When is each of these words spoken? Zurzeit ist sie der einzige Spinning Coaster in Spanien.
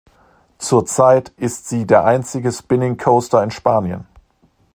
Zurzeit 0.57 1.29
ist 1.37 1.69
sie 1.69 1.85
der 1.85 2.03
einzige 2.05 2.51
Spinning 2.51 2.97
Coaster 2.97 3.43
in 3.43 3.51
Spanien. 3.51 4.07